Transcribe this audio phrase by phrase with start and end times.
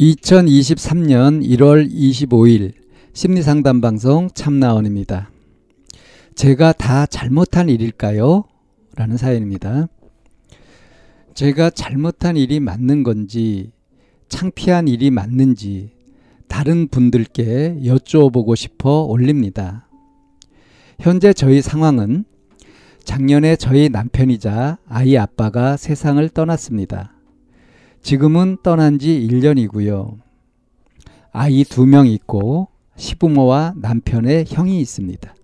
[0.00, 2.72] 2023년 1월 25일
[3.12, 5.30] 심리상담 방송 참나원입니다.
[6.34, 8.44] 제가 다 잘못한 일일까요?
[8.96, 9.88] 라는 사연입니다.
[11.34, 13.72] 제가 잘못한 일이 맞는 건지
[14.30, 15.90] 창피한 일이 맞는지
[16.48, 19.86] 다른 분들께 여쭈어보고 싶어 올립니다.
[20.98, 22.24] 현재 저희 상황은
[23.04, 27.19] 작년에 저희 남편이자 아이 아빠가 세상을 떠났습니다.
[28.02, 30.16] 지금은 떠난 지 1년이고요.
[31.32, 35.34] 아이 두 명 있고 시부모와 남편의 형이 있습니다.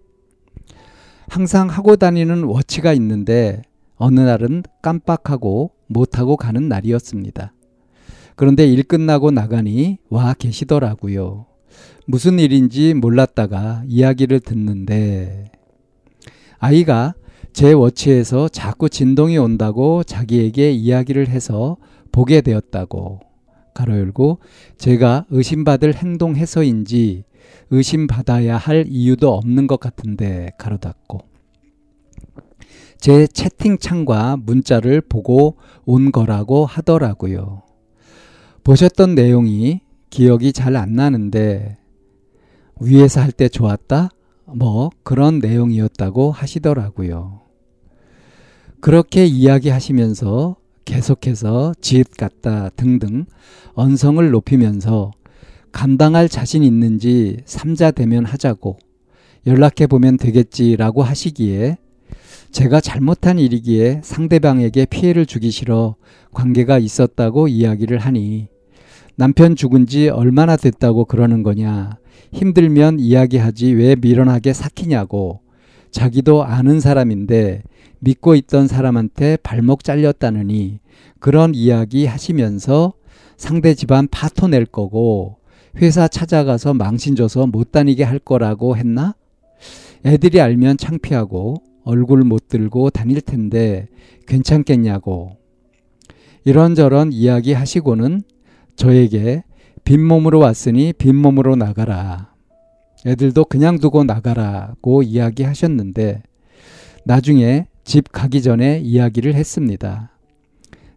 [1.28, 3.62] 항상 하고 다니는 워치가 있는데
[3.96, 7.52] 어느 날은 깜빡하고 못하고 가는 날이었습니다.
[8.34, 11.46] 그런데 일 끝나고 나가니 와 계시더라고요.
[12.06, 15.50] 무슨 일인지 몰랐다가 이야기를 듣는데
[16.58, 17.14] 아이가
[17.52, 21.76] 제 워치에서 자꾸 진동이 온다고 자기에게 이야기를 해서
[22.16, 23.20] 보게 되었다고
[23.74, 24.38] 가로 열고
[24.78, 27.24] 제가 의심받을 행동해서인지
[27.68, 31.20] 의심받아야 할 이유도 없는 것 같은데 가로 닫고
[32.96, 37.64] 제 채팅창과 문자를 보고 온 거라고 하더라고요.
[38.64, 41.76] 보셨던 내용이 기억이 잘 안 나는데
[42.80, 44.08] 위에서 할 때 좋았다?
[44.54, 47.42] 뭐 그런 내용이었다고 하시더라고요.
[48.80, 50.56] 그렇게 이야기하시면서
[50.86, 53.26] 계속해서 지읒 같다 등등
[53.74, 55.10] 언성을 높이면서
[55.72, 58.78] 감당할 자신 있는지 삼자 대면 하자고
[59.46, 61.76] 연락해 보면 되겠지라고 하시기에
[62.50, 65.96] 제가 잘못한 일이기에 상대방에게 피해를 주기 싫어
[66.32, 68.48] 관계가 있었다고 이야기를 하니
[69.16, 71.98] 남편 죽은 지 얼마나 됐다고 그러는 거냐
[72.32, 75.40] 힘들면 이야기하지 왜 미련하게 삭히냐고
[75.96, 77.62] 자기도 아는 사람인데
[78.00, 80.80] 믿고 있던 사람한테 발목 잘렸다느니
[81.20, 82.92] 그런 이야기 하시면서
[83.38, 85.38] 상대 집안 파토 낼 거고
[85.78, 89.14] 회사 찾아가서 망신 줘서 못 다니게 할 거라고 했나?
[90.04, 93.88] 애들이 알면 창피하고 얼굴 못 들고 다닐 텐데
[94.26, 95.38] 괜찮겠냐고.
[96.44, 98.20] 이런저런 이야기 하시고는
[98.76, 99.44] 저에게
[99.84, 102.35] 빈몸으로 왔으니 빈몸으로 나가라.
[103.06, 106.22] 애들도 그냥 두고 나가라고 이야기하셨는데
[107.04, 110.10] 나중에 집 가기 전에 이야기를 했습니다.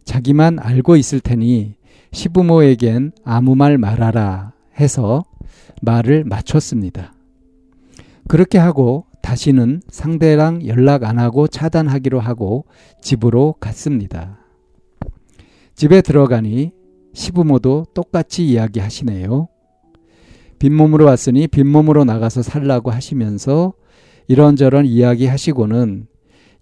[0.04, 1.74] 자기만 알고 있을 테니
[2.12, 5.24] 시부모에겐 아무 말 말하라 해서
[5.82, 7.14] 말을 맞췄습니다.
[8.26, 12.64] 그렇게 하고 다시는 상대랑 연락 안 하고 차단하기로 하고
[13.00, 14.38] 집으로 갔습니다.
[15.76, 16.72] 집에 들어가니
[17.12, 19.48] 시부모도 똑같이 이야기하시네요.
[20.60, 23.72] 빈몸으로 왔으니 빈몸으로 나가서 살라고 하시면서
[24.28, 26.06] 이런저런 이야기 하시고는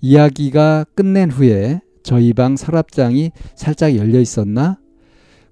[0.00, 4.78] 이야기가 끝낸 후에 저희 방 서랍장이 살짝 열려 있었나?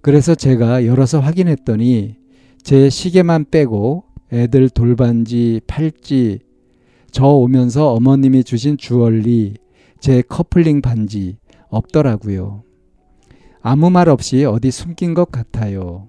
[0.00, 2.14] 그래서 제가 열어서 확인했더니
[2.62, 6.38] 제 시계만 빼고 애들 돌반지, 팔찌,
[7.10, 9.54] 저 오면서 어머님이 주신 주얼리,
[9.98, 12.62] 제 커플링 반지 없더라고요.
[13.60, 16.08] 아무 말 없이 어디 숨긴 것 같아요.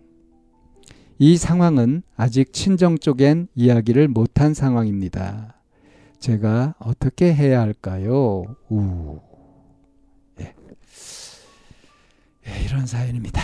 [1.19, 5.55] 이 상황은 아직 친정 쪽엔 이야기를 못한 상황입니다.
[6.19, 8.55] 제가 어떻게 해야 할까요?
[8.69, 9.19] 우.
[10.39, 10.53] 예.
[12.47, 13.41] 예, 이런 사연입니다.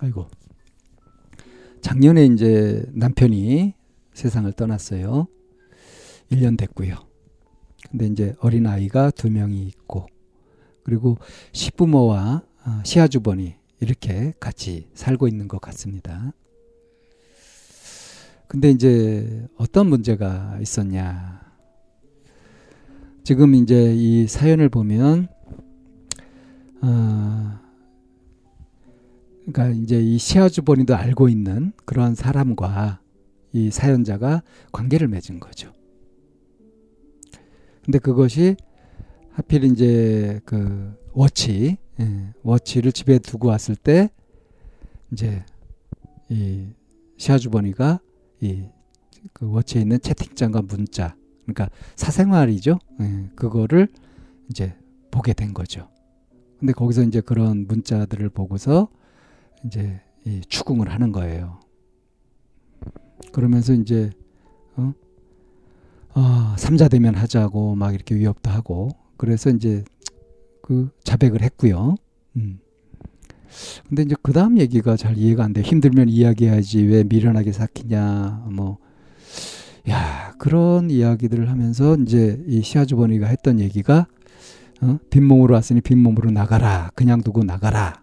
[0.00, 0.26] 아이고.
[1.80, 3.74] 작년에 이제 남편이
[4.12, 5.26] 세상을 떠났어요.
[6.30, 6.96] 1년 됐고요.
[7.90, 10.06] 근데 이제 어린 아이가 두 명이 있고
[10.82, 11.16] 그리고
[11.52, 16.32] 시부모와 어, 시아주버니 이렇게 같이 살고 있는 것 같습니다.
[18.48, 21.42] 근데 이제 어떤 문제가 있었냐.
[23.22, 25.28] 지금 이제 이 사연을 보면,
[26.82, 27.58] 어,
[29.46, 33.00] 그러니까 이제 이 시아주버니도 알고 있는 그러한 사람과
[33.52, 34.42] 이 사연자가
[34.72, 35.72] 관계를 맺은 거죠.
[37.84, 38.56] 근데 그것이
[39.30, 44.10] 하필 이제 그 워치, 예, 워치를 집에 두고 왔을 때
[45.12, 45.44] 이제
[46.28, 46.68] 이
[47.16, 48.00] 시아주버니가
[48.44, 52.78] 이그 워치에 있는 채팅창과 문자, 그러니까 사생활이죠.
[53.00, 53.88] 예, 그거를
[54.50, 54.76] 이제
[55.10, 55.88] 보게 된 거죠.
[56.58, 58.88] 근데 거기서 이제 그런 문자들을 보고서
[59.64, 61.60] 이제 이 추궁을 하는 거예요.
[63.32, 64.10] 그러면서 이제
[64.76, 64.92] 어?
[66.14, 69.84] 어, 삼자 대면 하자고 막 이렇게 위협도 하고 그래서 이제
[70.62, 71.96] 그 자백을 했고요.
[72.36, 72.60] 음.
[73.88, 75.62] 근데 이제 그 다음 얘기가 잘 이해가 안 돼.
[75.62, 78.78] 힘들면 이야기해야지 왜 미련하게 삭히냐 뭐.
[79.88, 84.06] 야 그런 이야기들을 하면서 이제 이 시아주버니가 했던 얘기가
[84.80, 84.98] 어?
[85.10, 86.90] 빈몸으로 왔으니 빈몸으로 나가라.
[86.94, 88.02] 그냥 두고 나가라.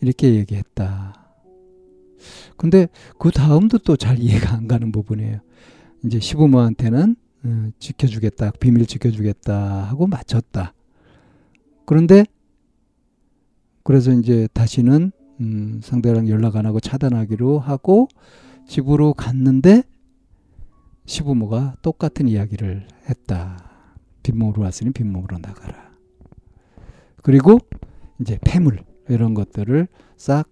[0.00, 1.14] 이렇게 얘기했다.
[2.56, 2.88] 근데
[3.18, 5.40] 그 다음도 또 잘 이해가 안 가는 부분이에요.
[6.04, 10.74] 이제 시부모한테는 어, 지켜주겠다, 비밀 지켜주겠다 하고 맞췄다.
[11.86, 12.24] 그런데
[13.88, 18.06] 그래서 이제 다시는 음, 상대랑 연락 안 하고 차단하기로 하고
[18.66, 19.82] 집으로 갔는데
[21.06, 23.56] 시부모가 똑같은 이야기를 했다.
[24.22, 25.90] 빈몸으로 왔으니 빈몸으로 나가라.
[27.22, 27.60] 그리고
[28.20, 29.88] 이제 폐물 이런 것들을
[30.18, 30.50] 싹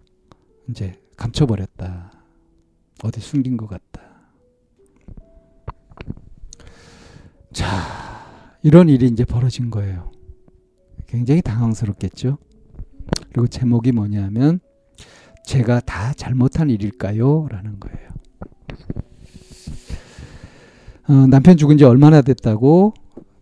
[0.70, 2.12] 이제 감춰버렸다.
[3.04, 4.00] 어디 숨긴 것 같다.
[7.52, 7.66] 자,
[8.62, 10.10] 이런 일이 이제 벌어진 거예요.
[11.06, 12.38] 굉장히 당황스럽겠죠?
[13.36, 14.60] 그리고 제목이 뭐냐면,
[15.44, 17.48] 제가 다 잘못한 일일까요?
[17.50, 18.08] 라는 거예요.
[21.08, 22.94] 어, 남편 죽은 지 얼마나 됐다고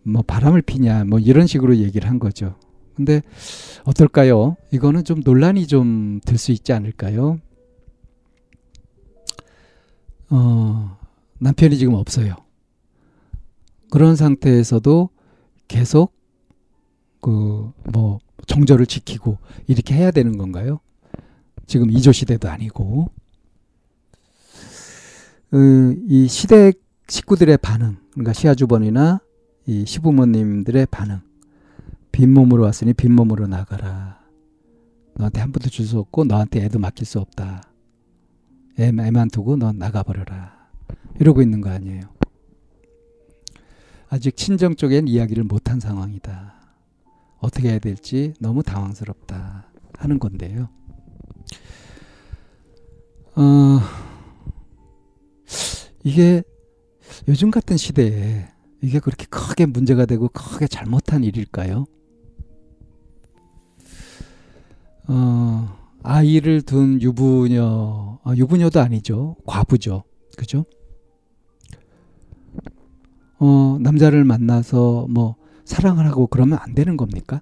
[0.03, 2.55] 뭐 바람을 피냐 뭐 이런 식으로 얘기를 한 거죠.
[2.93, 3.21] 근데
[3.85, 4.57] 어떨까요?
[4.71, 7.39] 이거는 좀 논란이 좀될수 있지 않을까요?
[10.29, 10.97] 어,
[11.39, 12.35] 남편이 지금 없어요.
[13.89, 15.09] 그런 상태에서도
[15.69, 16.13] 계속
[17.21, 19.37] 그 뭐 정절을 지키고
[19.67, 20.79] 이렇게 해야 되는 건가요?
[21.67, 23.09] 지금 이조 시대도 아니고
[25.49, 29.21] 그, 이 시댁 식구들의 반응, 그러니까 시아주번이나
[29.67, 31.21] 이 시부모님들의 반응.
[32.11, 34.19] 빈몸으로 왔으니 빈몸으로 나가라.
[35.15, 37.63] 너한테 한 푼도 줄 수 없고 너한테 애도 맡길 수 없다.
[38.79, 40.53] 애, 애만 두고 넌 나가버려라.
[41.19, 42.01] 이러고 있는 거 아니에요.
[44.09, 46.55] 아직 친정 쪽엔 이야기를 못한 상황이다.
[47.45, 50.67] 어떻게 해야 될지 너무 당황스럽다 하는 건데요.
[53.35, 53.79] 어,
[56.03, 56.43] 이게
[57.27, 58.47] 요즘 같은 시대에
[58.81, 61.85] 이게 그렇게 크게 문제가 되고 크게 잘못한 일일까요?
[65.07, 69.35] 어, 아이를 둔 유부녀, 아, 유부녀도 아니죠.
[69.45, 70.03] 과부죠.
[70.35, 70.65] 그죠?
[73.37, 77.41] 어, 남자를 만나서 뭐 사랑을 하고 그러면 안 되는 겁니까?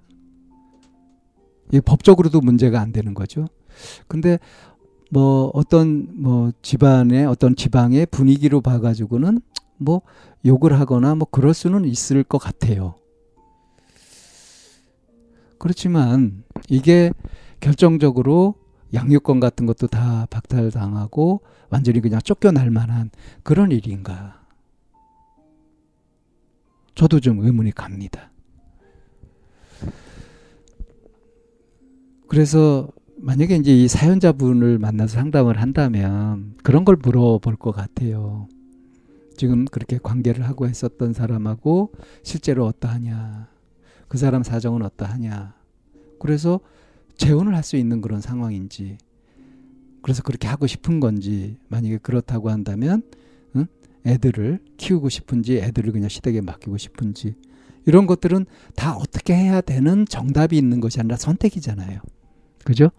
[1.72, 3.46] 이 법적으로도 문제가 안 되는 거죠.
[4.08, 4.38] 근데
[5.10, 9.40] 뭐 어떤 뭐 집안의 어떤 지방의 분위기로 봐가지고는
[9.76, 10.02] 뭐
[10.44, 12.94] 욕을 하거나 뭐 그럴 수는 있을 것 같아요.
[15.58, 17.12] 그렇지만 이게
[17.60, 18.54] 결정적으로
[18.92, 23.10] 양육권 같은 것도 다 박탈당하고 완전히 그냥 쫓겨날 만한
[23.42, 24.43] 그런 일인가.
[26.94, 28.30] 저도 좀 의문이 갑니다.
[32.28, 38.48] 그래서 만약에 이제 이 사연자분을 만나서 상담을 한다면 그런 걸 물어볼 것 같아요.
[39.36, 41.92] 지금 그렇게 관계를 하고 했었던 사람하고
[42.22, 43.48] 실제로 어떠하냐.
[44.08, 45.54] 그 사람 사정은 어떠하냐.
[46.20, 46.60] 그래서
[47.16, 48.98] 재혼을 할 수 있는 그런 상황인지.
[50.02, 51.56] 그래서 그렇게 하고 싶은 건지.
[51.68, 53.23] 만약에 그렇다고 한다면, 응?
[54.06, 57.34] 애들을 키우고 싶은지, 애들을 그냥 시댁에 맡기고 싶은지.
[57.86, 58.46] 이런 것들은
[58.76, 62.00] 다 어떻게 해야 되는 정답이 있는 것이 아니라 선택이잖아요.
[62.64, 62.90] 그죠?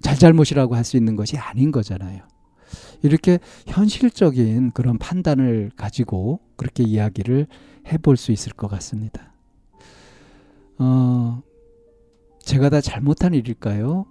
[0.00, 2.22] 잘잘못이라고 할 수 있는 것이 아닌 거잖아요.
[3.02, 7.46] 이렇게 현실적인 그런 판단을 가지고 그렇게 이야기를
[7.92, 9.32] 해볼 수 있을 것 같습니다.
[10.78, 11.42] 어,
[12.40, 14.06] 제가 다 잘못한 일일까요?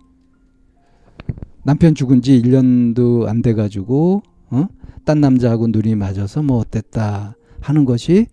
[1.64, 4.68] 남편 죽은 지 1년도 안 돼가지고, 어?
[5.10, 8.28] 딴 남자하고 눈이 맞아서 뭐 어땠다 하는 것이,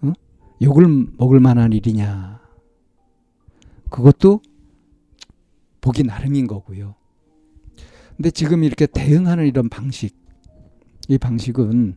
[0.00, 0.14] 어?
[0.62, 0.86] 욕을
[1.18, 2.40] 먹을 만한 일이냐.
[3.90, 4.40] 그것도
[5.82, 6.94] 보기 나름인 거고요.
[8.16, 10.16] 근데 지금 이렇게 대응하는 이런 방식,
[11.08, 11.96] 이 방식은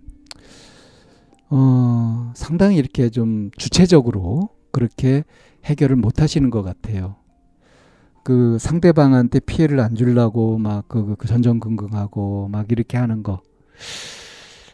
[1.51, 5.23] 어, 상당히 이렇게 좀 주체적으로 그렇게
[5.63, 7.15] 해결을 못 하시는 것 같아요.
[8.25, 13.41] 그 상대방한테 피해를 안 주려고 막그 그, 그 전전긍긍하고 막 이렇게 하는 거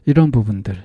[0.05, 0.75] 이런 부분들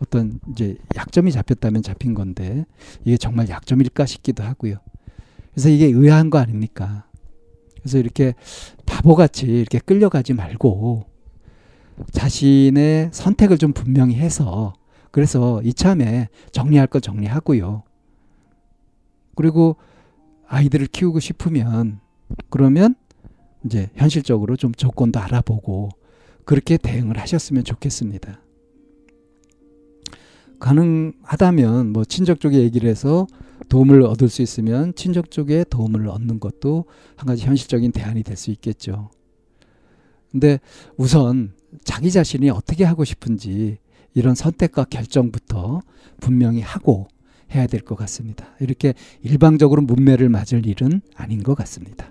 [0.00, 2.64] 어떤 이제 약점이 잡혔다면 잡힌 건데
[3.04, 4.76] 이게 정말 약점일까 싶기도 하고요.
[5.52, 7.06] 그래서 이게 의아한 거 아닙니까?
[7.80, 8.34] 그래서 이렇게
[8.86, 11.04] 바보같이 이렇게 끌려가지 말고
[12.12, 14.74] 자신의 선택을 좀 분명히 해서
[15.10, 17.82] 그래서 이참에 정리할 거 정리하고요.
[19.34, 19.76] 그리고
[20.46, 22.00] 아이들을 키우고 싶으면
[22.50, 22.94] 그러면
[23.64, 25.90] 이제 현실적으로 좀 조건도 알아보고
[26.44, 28.40] 그렇게 대응을 하셨으면 좋겠습니다.
[30.58, 33.26] 가능하다면 뭐 친척 쪽에 얘기를 해서
[33.68, 36.84] 도움을 얻을 수 있으면 친척 쪽에 도움을 얻는 것도
[37.16, 39.10] 한 가지 현실적인 대안이 될 수 있겠죠.
[40.30, 40.60] 근데
[40.96, 41.52] 우선
[41.84, 43.78] 자기 자신이 어떻게 하고 싶은지
[44.14, 45.80] 이런 선택과 결정부터
[46.20, 47.08] 분명히 하고
[47.54, 48.46] 해야 될 것 같습니다.
[48.60, 52.10] 이렇게 일방적으로 문매를 맞을 일은 아닌 것 같습니다.